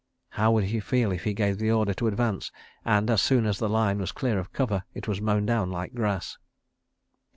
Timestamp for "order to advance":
1.69-2.51